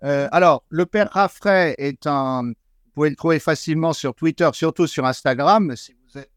alors, 0.02 0.64
le 0.70 0.86
Père 0.86 1.10
Raffray 1.12 1.76
est 1.78 2.08
un. 2.08 2.44
Vous 2.44 3.02
pouvez 3.02 3.10
le 3.12 3.16
trouver 3.16 3.40
facilement 3.40 3.94
sur 3.94 4.16
Twitter, 4.16 4.50
surtout 4.54 4.88
sur 4.88 5.06
Instagram, 5.06 5.76
si 5.76 5.94
vous 5.94 6.18
êtes 6.18 6.32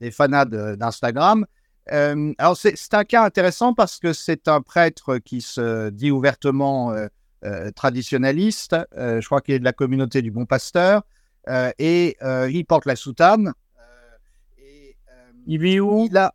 des 0.00 0.10
fanats 0.10 0.44
d'Instagram. 0.44 1.46
Euh, 1.92 2.32
alors, 2.38 2.56
c'est 2.56 2.94
un 2.94 3.04
cas 3.04 3.24
intéressant 3.24 3.74
parce 3.74 3.98
que 3.98 4.12
c'est 4.12 4.48
un 4.48 4.60
prêtre 4.60 5.18
qui 5.18 5.40
se 5.40 5.90
dit 5.90 6.10
ouvertement 6.10 6.92
euh, 6.92 7.06
euh, 7.44 7.70
traditionnaliste. 7.70 8.76
je 8.96 9.24
crois 9.24 9.40
qu'il 9.40 9.54
est 9.54 9.58
de 9.58 9.64
la 9.64 9.72
communauté 9.72 10.22
du 10.22 10.30
Bon 10.30 10.46
Pasteur. 10.46 11.02
et 11.78 12.16
il 12.20 12.64
porte 12.66 12.86
la 12.86 12.96
soutane. 12.96 13.52
il 15.46 15.60
vit 15.60 15.80
où? 15.80 16.08
il 16.10 16.16
a, 16.16 16.34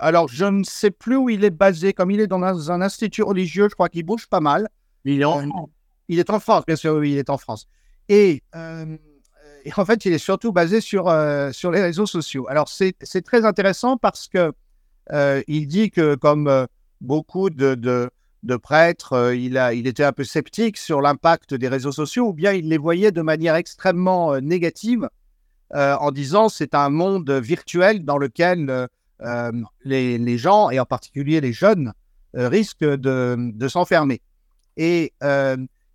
Alors, 0.00 0.28
je 0.28 0.44
ne 0.44 0.62
sais 0.62 0.90
plus 0.90 1.16
où 1.16 1.30
il 1.30 1.44
est 1.44 1.50
basé. 1.50 1.92
Comme 1.92 2.10
il 2.10 2.20
est 2.20 2.26
dans 2.26 2.42
un, 2.70 2.82
institut 2.82 3.22
religieux, 3.22 3.68
je 3.70 3.74
crois 3.74 3.88
qu'il 3.88 4.04
bouge 4.04 4.26
pas 4.26 4.40
mal. 4.40 4.68
Il 5.04 5.20
est 5.20 5.24
en 5.24 5.46
France. 5.48 5.70
Il 6.08 6.20
est 6.20 6.30
en 6.30 6.38
France, 6.38 6.64
bien 6.66 6.76
sûr, 6.76 6.94
oui, 6.94 7.12
il 7.12 7.18
est 7.18 7.30
en 7.30 7.38
France. 7.38 7.66
Et 8.08 8.42
et 9.66 9.72
en 9.76 9.84
fait, 9.84 10.04
il 10.04 10.12
est 10.12 10.18
surtout 10.18 10.52
basé 10.52 10.80
sur, 10.80 11.08
euh, 11.08 11.50
sur 11.50 11.72
les 11.72 11.82
réseaux 11.82 12.06
sociaux. 12.06 12.46
Alors, 12.48 12.68
c'est 12.68 13.22
très 13.24 13.44
intéressant 13.44 13.96
parce 13.96 14.28
que 14.28 14.52
euh, 15.12 15.42
il 15.48 15.66
dit 15.66 15.90
que, 15.90 16.14
comme 16.14 16.46
euh, 16.46 16.66
beaucoup 17.00 17.50
de, 17.50 17.74
de, 17.74 18.56
prêtres, 18.56 19.34
il, 19.34 19.58
a, 19.58 19.74
il 19.74 19.88
était 19.88 20.04
un 20.04 20.12
peu 20.12 20.22
sceptique 20.22 20.76
sur 20.76 21.00
l'impact 21.00 21.52
des 21.54 21.66
réseaux 21.66 21.90
sociaux, 21.90 22.28
ou 22.28 22.32
bien 22.32 22.52
il 22.52 22.68
les 22.68 22.78
voyait 22.78 23.10
de 23.10 23.22
manière 23.22 23.56
extrêmement 23.56 24.40
négative, 24.40 25.08
en 25.74 26.12
disant 26.12 26.48
c'est 26.48 26.76
un 26.76 26.88
monde 26.88 27.28
virtuel 27.28 28.04
dans 28.04 28.18
lequel 28.18 28.88
les, 29.84 30.16
les, 30.16 30.38
gens, 30.38 30.70
et 30.70 30.78
en 30.78 30.84
particulier 30.84 31.40
les 31.40 31.52
jeunes, 31.52 31.92
risquent 32.34 32.84
de, 32.84 33.36
de 33.36 33.68
s'enfermer. 33.68 34.22
Et 34.76 35.12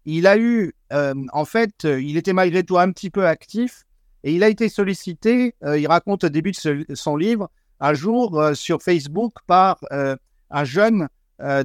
il 0.05 0.27
a 0.27 0.38
eu, 0.38 0.74
euh, 0.93 1.13
en 1.34 1.46
fait, 1.46 1.86
euh, 1.86 2.01
il 2.01 2.17
était 2.17 2.34
malgré 2.34 2.63
tout 2.63 2.77
un 2.77 2.91
petit 2.91 3.10
peu 3.10 3.27
actif 3.27 3.84
et 4.24 4.34
il 4.34 4.43
a 4.43 4.50
été 4.50 4.70
sollicité, 4.70 5.55
euh, 5.63 5.77
il 5.77 5.88
raconte 5.88 6.24
au 6.24 6.29
début 6.29 6.51
de 6.51 6.96
son 6.96 7.15
livre, 7.15 7.50
un 7.79 7.93
jour 7.93 8.51
sur 8.53 8.84
Facebook 8.84 9.34
par 9.48 9.79
un 10.51 10.63
jeune 10.63 11.08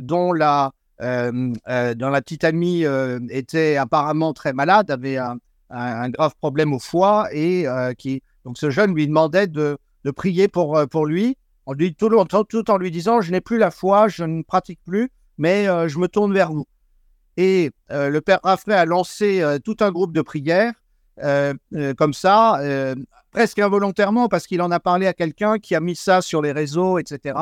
dont, 0.00 0.32
la, 0.32 0.72
dont 0.98 2.08
la 2.08 2.22
petite 2.22 2.42
amie 2.42 2.86
était 3.28 3.76
apparemment 3.76 4.32
très 4.32 4.54
malade, 4.54 4.90
avait 4.90 5.18
un, 5.18 6.08
grave 6.08 6.34
problème 6.40 6.72
au 6.72 6.78
foie 6.78 7.28
et 7.34 7.66
qui, 7.98 8.22
donc 8.46 8.56
ce 8.56 8.70
jeune 8.70 8.94
lui 8.94 9.06
demandait 9.06 9.46
de, 9.46 9.76
prier 10.16 10.48
pour, 10.48 10.80
pour 10.90 11.04
lui, 11.04 11.36
en 11.66 11.74
lui, 11.74 11.94
tout, 11.94 12.08
tout 12.48 12.70
en 12.70 12.78
lui 12.78 12.90
disant, 12.90 13.20
je 13.20 13.30
n'ai 13.30 13.42
plus 13.42 13.58
la 13.58 13.70
foi, 13.70 14.08
je 14.08 14.24
ne 14.24 14.40
pratique 14.40 14.80
plus, 14.86 15.10
mais 15.36 15.66
je 15.86 15.98
me 15.98 16.08
tourne 16.08 16.32
vers 16.32 16.50
vous. 16.50 16.66
Et 17.36 17.70
euh, 17.90 18.08
le 18.08 18.20
père 18.20 18.40
Raffray 18.42 18.76
a 18.76 18.84
lancé 18.84 19.40
euh, 19.40 19.58
tout 19.58 19.76
un 19.80 19.90
groupe 19.90 20.12
de 20.12 20.22
prières, 20.22 20.72
euh, 21.22 21.54
comme 21.96 22.14
ça, 22.14 22.60
presque 23.30 23.58
involontairement, 23.58 24.28
parce 24.28 24.46
qu'il 24.46 24.60
en 24.62 24.70
a 24.70 24.80
parlé 24.80 25.06
à 25.06 25.14
quelqu'un 25.14 25.58
qui 25.58 25.74
a 25.74 25.80
mis 25.80 25.96
ça 25.96 26.20
sur 26.20 26.42
les 26.42 26.52
réseaux, 26.52 26.98
etc. 26.98 27.38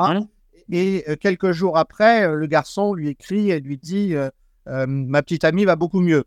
Et 0.71 1.05
quelques 1.19 1.51
jours 1.51 1.77
après, 1.77 2.27
le 2.33 2.47
garçon 2.47 2.93
lui 2.93 3.09
écrit 3.09 3.51
et 3.51 3.59
lui 3.59 3.77
dit 3.77 4.15
Ma 4.65 5.21
petite 5.21 5.43
amie 5.43 5.65
va 5.65 5.75
beaucoup 5.75 5.99
mieux. 5.99 6.23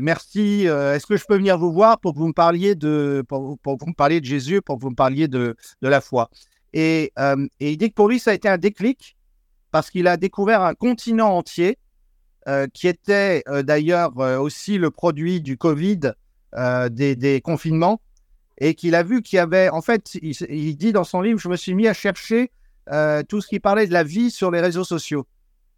merci. 0.00 0.64
Est-ce 0.64 1.06
que 1.06 1.18
je 1.18 1.26
peux 1.26 1.36
venir 1.36 1.58
vous 1.58 1.72
voir 1.72 2.00
pour 2.00 2.14
que 2.14 2.18
vous 2.18 2.28
me 2.28 2.32
parliez 2.32 2.74
de, 2.74 3.22
pour, 3.28 3.58
vous 3.62 3.86
me 3.86 3.94
parliez 3.94 4.20
de 4.20 4.26
Jésus, 4.26 4.62
pour 4.62 4.78
que 4.78 4.82
vous 4.82 4.90
me 4.90 4.96
parliez 4.96 5.28
de, 5.28 5.54
de 5.82 5.88
la 5.88 6.00
foi 6.00 6.30
et, 6.72 7.12
et, 7.60 7.72
il 7.72 7.76
dit 7.76 7.90
que 7.90 7.94
pour 7.94 8.08
lui, 8.08 8.18
ça 8.18 8.30
a 8.30 8.34
été 8.34 8.48
un 8.48 8.56
déclic 8.56 9.14
parce 9.70 9.90
qu'il 9.90 10.06
a 10.06 10.16
découvert 10.16 10.62
un 10.62 10.72
continent 10.72 11.36
entier 11.36 11.76
qui 12.72 12.88
était 12.88 13.42
euh, 13.48 13.62
d'ailleurs 13.62 14.18
euh, 14.18 14.38
aussi 14.38 14.78
le 14.78 14.90
produit 14.90 15.40
du 15.40 15.56
Covid, 15.56 16.00
des, 16.90 17.40
confinements, 17.42 18.00
et 18.58 18.74
qu'il 18.74 18.94
a 18.94 19.02
vu 19.02 19.22
qu'il 19.22 19.38
y 19.38 19.40
avait, 19.40 19.70
en 19.70 19.80
fait, 19.80 20.14
il, 20.20 20.76
dit 20.76 20.92
dans 20.92 21.04
son 21.04 21.22
livre, 21.22 21.40
je 21.40 21.48
me 21.48 21.56
suis 21.56 21.74
mis 21.74 21.88
à 21.88 21.94
chercher 21.94 22.50
tout 23.28 23.40
ce 23.40 23.48
qui 23.48 23.58
parlait 23.58 23.86
de 23.86 23.92
la 23.92 24.04
vie 24.04 24.30
sur 24.30 24.50
les 24.50 24.60
réseaux 24.60 24.84
sociaux. 24.84 25.26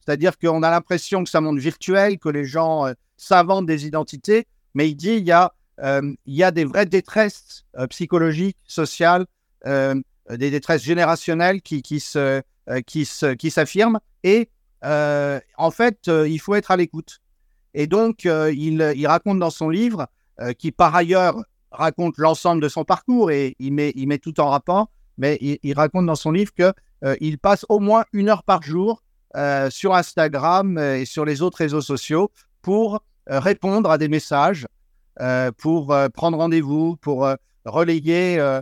C'est-à-dire 0.00 0.36
qu'on 0.36 0.64
a 0.64 0.70
l'impression 0.70 1.22
que 1.22 1.36
un 1.36 1.40
monde 1.40 1.60
virtuel, 1.60 2.18
que 2.18 2.28
les 2.28 2.44
gens 2.44 2.92
s'inventent 3.16 3.66
des 3.66 3.86
identités, 3.86 4.48
mais 4.74 4.90
il 4.90 4.96
dit 4.96 5.14
il 5.14 5.24
y 5.24 5.30
a, 5.30 5.54
il 5.80 6.16
y 6.26 6.42
a 6.42 6.50
des 6.50 6.64
vraies 6.64 6.86
détresses 6.86 7.64
psychologiques, 7.90 8.58
sociales, 8.66 9.26
des 9.64 10.50
détresses 10.50 10.82
générationnelles 10.82 11.62
qui, 11.62 11.82
qui, 11.82 12.00
se, 12.00 12.42
qui, 12.84 13.04
se, 13.04 13.34
qui 13.34 13.52
s'affirment, 13.52 14.00
et 14.24 14.40
euh, 14.40 14.46
en 14.84 15.70
fait, 15.70 16.08
euh, 16.08 16.28
il 16.28 16.38
faut 16.38 16.54
être 16.54 16.70
à 16.70 16.76
l'écoute. 16.76 17.20
Et 17.74 17.86
donc, 17.86 18.26
euh, 18.26 18.52
il, 18.54 19.06
raconte 19.06 19.38
dans 19.38 19.50
son 19.50 19.68
livre, 19.68 20.06
qui 20.58 20.72
par 20.72 20.96
ailleurs 20.96 21.36
raconte 21.70 22.18
l'ensemble 22.18 22.60
de 22.60 22.68
son 22.68 22.84
parcours 22.84 23.30
et 23.30 23.54
il 23.60 23.72
met, 23.72 24.18
tout 24.18 24.40
en 24.40 24.50
rapport, 24.50 24.90
mais 25.16 25.38
il, 25.40 25.74
raconte 25.74 26.06
dans 26.06 26.16
son 26.16 26.32
livre 26.32 26.52
qu'il 26.52 27.38
passe 27.38 27.64
au 27.68 27.78
moins 27.78 28.04
une 28.12 28.28
heure 28.28 28.42
par 28.42 28.62
jour 28.62 29.04
sur 29.70 29.94
Instagram 29.94 30.76
et 30.76 31.04
sur 31.04 31.24
les 31.24 31.40
autres 31.40 31.58
réseaux 31.58 31.80
sociaux 31.80 32.32
pour 32.62 33.04
répondre 33.28 33.92
à 33.92 33.98
des 33.98 34.08
messages, 34.08 34.66
pour 35.58 35.94
prendre 36.14 36.38
rendez-vous, 36.38 36.96
pour 36.96 37.28
relayer 37.64 38.60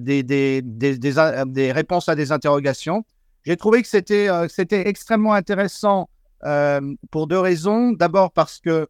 des, 0.00 1.72
réponses 1.72 2.08
à 2.10 2.14
des 2.14 2.32
interrogations. 2.32 3.04
J'ai 3.44 3.56
trouvé 3.56 3.82
que 3.82 3.88
c'était 3.88 4.28
euh, 4.28 4.48
c'était 4.48 4.88
extrêmement 4.88 5.34
intéressant 5.34 6.08
euh, 6.44 6.80
pour 7.10 7.26
deux 7.26 7.38
raisons. 7.38 7.92
D'abord 7.92 8.32
parce 8.32 8.58
que 8.58 8.88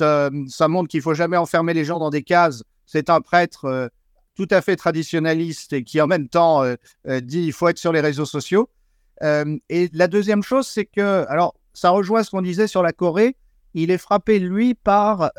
euh, 0.00 0.30
ça 0.48 0.68
montre 0.68 0.88
qu'il 0.88 1.02
faut 1.02 1.14
jamais 1.14 1.36
enfermer 1.36 1.74
les 1.74 1.84
gens 1.84 1.98
dans 1.98 2.10
des 2.10 2.22
cases. 2.22 2.62
C'est 2.86 3.10
un 3.10 3.20
prêtre 3.20 3.90
tout 4.36 4.46
à 4.50 4.60
fait 4.60 4.76
traditionnaliste 4.76 5.72
et 5.72 5.82
qui 5.82 6.00
en 6.00 6.06
même 6.06 6.28
temps 6.28 6.62
dit 7.04 7.46
il 7.46 7.52
faut 7.52 7.66
être 7.68 7.78
sur 7.78 7.90
les 7.90 8.00
réseaux 8.00 8.26
sociaux. 8.26 8.68
et 9.22 9.90
la 9.92 10.06
deuxième 10.06 10.44
chose, 10.44 10.68
c'est 10.68 10.84
que, 10.84 11.26
alors 11.28 11.56
ça 11.74 11.90
rejoint 11.90 12.22
ce 12.22 12.30
qu'on 12.30 12.42
disait 12.42 12.68
sur 12.68 12.82
la 12.84 12.92
Corée, 12.92 13.34
il 13.74 13.90
est 13.90 13.98
frappé, 13.98 14.38
lui, 14.38 14.74
par 14.74 15.32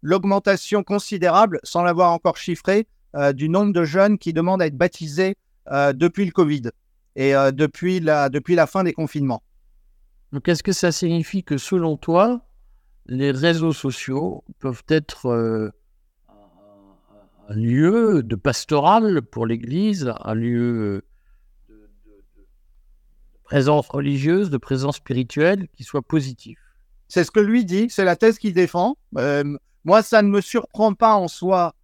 l'augmentation 0.00 0.84
considérable, 0.84 1.58
sans 1.64 1.82
l'avoir 1.82 2.12
encore 2.12 2.36
chiffré, 2.36 2.86
du 3.34 3.48
nombre 3.48 3.72
de 3.72 3.82
jeunes 3.82 4.16
qui 4.16 4.32
demandent 4.32 4.62
à 4.62 4.66
être 4.66 4.78
baptisés 4.78 5.34
depuis 5.68 6.24
le 6.24 6.30
Covid 6.30 6.70
et 7.16 7.34
euh, 7.34 7.50
depuis, 7.50 7.98
la, 7.98 8.28
depuis 8.28 8.54
la 8.54 8.66
fin 8.66 8.84
des 8.84 8.92
confinements. 8.92 9.42
Donc, 10.32 10.48
est-ce 10.48 10.62
que 10.62 10.72
ça 10.72 10.92
signifie 10.92 11.42
que 11.42 11.56
selon 11.56 11.96
toi, 11.96 12.42
les 13.06 13.30
réseaux 13.30 13.72
sociaux 13.72 14.44
peuvent 14.58 14.82
être 14.88 15.26
euh, 15.26 15.70
un 17.48 17.54
lieu 17.54 18.22
de 18.22 18.36
pastoral 18.36 19.22
pour 19.22 19.46
l'Église, 19.46 20.12
un 20.20 20.34
lieu 20.34 21.02
de, 21.68 21.74
de, 21.74 22.24
présence 23.44 23.88
religieuse, 23.88 24.50
de 24.50 24.58
présence 24.58 24.96
spirituelle 24.96 25.68
qui 25.72 25.84
soit 25.84 26.02
positif? 26.02 26.58
C'est 27.08 27.24
ce 27.24 27.30
que 27.30 27.40
lui 27.40 27.64
dit, 27.64 27.88
c'est 27.88 28.04
la 28.04 28.16
thèse 28.16 28.38
qu'il 28.38 28.52
défend. 28.52 28.98
Euh, 29.16 29.56
moi, 29.84 30.02
ça 30.02 30.20
ne 30.20 30.28
me 30.28 30.40
surprend 30.40 30.92
pas 30.92 31.14
en 31.14 31.28
soi 31.28 31.74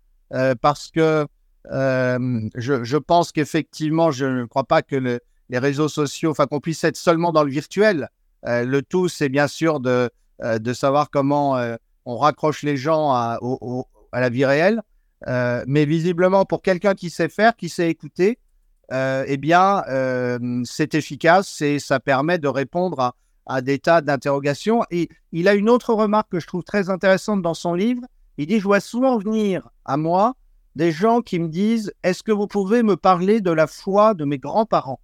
parce 0.62 0.91
que 0.91 1.27
euh, 1.71 2.49
je, 2.54 2.97
pense 2.97 3.33
qu'effectivement, 3.33 4.11
je 4.11 4.26
ne 4.26 4.45
crois 4.47 4.64
pas 4.64 4.83
que 4.83 4.97
les 4.97 5.59
réseaux 5.59 5.88
sociaux, 5.88 6.31
enfin 6.31 6.47
qu'on 6.47 6.61
puisse 6.61 6.83
être 6.85 6.97
seulement 6.97 7.33
dans 7.33 7.45
le 7.45 7.50
virtuel. 7.50 8.09
Euh, 8.47 8.64
le 8.64 8.83
tout, 8.83 9.09
c'est 9.09 9.28
bien 9.28 9.47
sûr 9.47 9.81
de, 9.81 10.11
euh, 10.42 10.75
savoir 10.75 11.11
comment 11.11 11.57
on 12.04 12.16
raccroche 12.16 12.62
les 12.62 12.76
gens 12.76 13.11
à, 13.12 13.38
à 14.12 14.21
la 14.21 14.28
vie 14.28 14.45
réelle. 14.45 14.83
mais 15.26 15.85
visiblement, 15.85 16.45
pour 16.45 16.62
quelqu'un 16.62 16.95
qui 16.95 17.11
sait 17.11 17.28
faire, 17.28 17.57
qui 17.57 17.69
sait 17.69 17.88
écouter, 17.90 18.38
eh 18.90 19.37
bien, 19.37 19.85
c'est 20.64 20.95
efficace 20.95 21.61
et 21.61 21.78
ça 21.78 22.00
permet 22.00 22.38
de 22.38 22.49
répondre 22.49 23.00
à, 23.00 23.14
à 23.47 23.61
des 23.61 23.78
tas 23.78 24.00
d'interrogations. 24.00 24.83
Et 24.90 25.09
il 25.31 25.49
a 25.49 25.54
une 25.54 25.71
autre 25.71 25.95
remarque 25.95 26.31
que 26.31 26.40
je 26.40 26.47
trouve 26.47 26.64
très 26.64 26.90
intéressante 26.90 27.42
dans 27.42 27.54
son 27.54 27.75
livre. 27.75 28.02
Il 28.38 28.47
dit, 28.47 28.59
je 28.59 28.64
vois 28.64 28.81
souvent 28.81 29.19
venir 29.19 29.69
à 29.85 29.97
moi 29.97 30.35
des 30.76 30.93
gens 30.93 31.21
qui 31.21 31.38
me 31.38 31.49
disent 31.49 31.93
Est-ce 32.02 32.23
que 32.23 32.33
vous 32.33 32.47
pouvez 32.47 32.83
me 32.83 32.97
parler 32.97 33.41
de 33.41 33.50
la 33.50 33.67
foi 33.67 34.14
de 34.14 34.25
mes 34.25 34.38
grands-parents? 34.38 35.00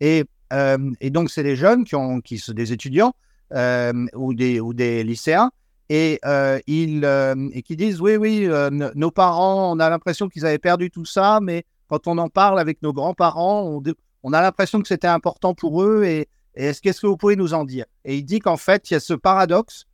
Et, 0.00 0.24
euh, 0.52 0.90
et, 1.00 1.10
donc, 1.10 1.30
c'est 1.30 1.42
des 1.42 1.56
jeunes 1.56 1.84
qui, 1.84 1.94
ont, 1.94 2.20
qui 2.20 2.38
sont 2.38 2.52
des 2.52 2.72
étudiants 2.72 3.12
euh, 3.52 4.06
ou, 4.14 4.34
des, 4.34 5.04
lycéens. 5.04 5.50
et, 5.88 6.20
ils, 6.66 7.04
et 7.52 7.62
qui 7.62 7.76
disent 7.76 8.00
oui, 8.00 8.16
oui, 8.16 8.48
nos 8.94 9.10
parents, 9.10 9.72
on 9.72 9.78
a 9.78 9.90
l'impression 9.90 10.28
qu'ils 10.28 10.46
avaient 10.46 10.58
perdu 10.58 10.90
tout 10.90 11.04
ça, 11.04 11.40
mais 11.42 11.64
quand 11.90 12.06
on 12.06 12.18
en 12.18 12.28
parle 12.28 12.60
avec 12.60 12.82
nos 12.82 12.92
grands-parents, 12.92 13.82
on, 14.22 14.32
a 14.32 14.40
l'impression 14.40 14.80
que 14.80 14.86
c'était 14.86 15.08
important 15.08 15.54
pour 15.54 15.82
eux 15.82 16.04
et, 16.04 16.28
est-ce 16.54 16.80
qu'est-ce 16.80 17.00
que 17.00 17.06
vous 17.06 17.16
pouvez 17.16 17.36
nous 17.36 17.54
en 17.54 17.64
dire? 17.64 17.84
Et 18.04 18.16
il 18.16 18.24
dit 18.24 18.40
qu'en 18.40 18.56
fait, 18.56 18.90
il 18.90 18.94
y 18.94 18.96
a 18.96 19.00
ce 19.00 19.14
paradoxe, 19.14 19.86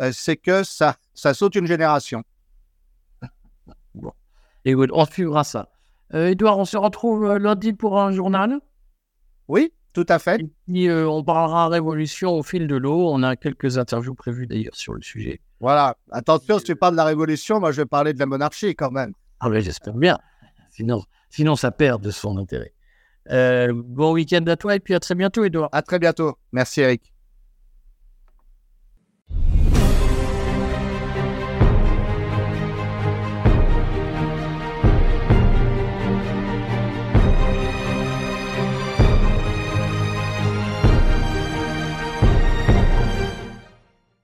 euh, 0.00 0.10
c'est 0.12 0.36
que 0.36 0.62
ça 0.62 0.96
saute 1.34 1.56
une 1.56 1.66
génération. 1.66 2.22
Écoute, 4.64 4.90
on 4.92 5.04
suivra 5.04 5.44
ça. 5.44 5.68
Euh, 6.14 6.28
Edouard, 6.28 6.58
on 6.58 6.64
se 6.64 6.76
retrouve 6.76 7.24
euh, 7.24 7.38
lundi 7.38 7.72
pour 7.72 8.00
un 8.00 8.12
journal? 8.12 8.60
Oui, 9.48 9.72
tout 9.92 10.06
à 10.08 10.18
fait. 10.18 10.40
Et 10.72 10.90
on 10.90 11.22
parlera 11.22 11.68
révolution 11.68 12.32
au 12.32 12.42
fil 12.42 12.66
de 12.66 12.76
l'eau. 12.76 13.08
On 13.10 13.22
a 13.22 13.36
quelques 13.36 13.78
interviews 13.78 14.14
prévues 14.14 14.46
d'ailleurs 14.46 14.74
sur 14.74 14.94
le 14.94 15.02
sujet. 15.02 15.40
Voilà. 15.60 15.96
Attention, 16.10 16.58
si 16.58 16.64
tu 16.64 16.76
parles 16.76 16.94
de 16.94 16.98
la 16.98 17.04
révolution, 17.04 17.60
moi 17.60 17.72
je 17.72 17.82
vais 17.82 17.86
parler 17.86 18.12
de 18.12 18.18
la 18.18 18.26
monarchie 18.26 18.74
quand 18.74 18.90
même. 18.90 19.12
Ah 19.40 19.48
mais 19.48 19.60
j'espère 19.60 19.94
bien. 19.94 20.18
Sinon, 20.70 21.02
sinon 21.30 21.56
ça 21.56 21.70
perd 21.70 22.02
de 22.02 22.10
son 22.10 22.38
intérêt. 22.38 22.74
Euh, 23.30 23.72
bon 23.74 24.12
week-end 24.12 24.44
à 24.46 24.56
toi 24.56 24.76
et 24.76 24.80
puis 24.80 24.94
à 24.94 25.00
très 25.00 25.14
bientôt, 25.14 25.44
Edouard. 25.44 25.68
À 25.72 25.82
très 25.82 25.98
bientôt. 25.98 26.36
Merci, 26.52 26.80
Eric. 26.80 27.13